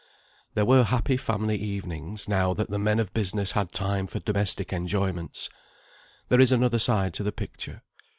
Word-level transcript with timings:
There 0.55 0.65
were 0.65 0.83
happy 0.85 1.15
family 1.15 1.57
evenings, 1.59 2.27
now 2.27 2.55
that 2.55 2.71
the 2.71 2.79
men 2.79 2.99
of 2.99 3.13
business 3.13 3.51
had 3.51 3.71
time 3.71 4.07
for 4.07 4.17
domestic 4.17 4.73
enjoyments. 4.73 5.47
There 6.27 6.41
is 6.41 6.51
another 6.51 6.79
side 6.79 7.13
to 7.13 7.23
the 7.23 7.31
picture. 7.31 7.83